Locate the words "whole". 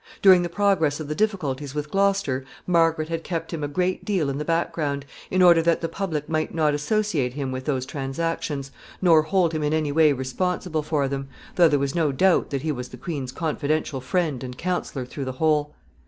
15.33-15.71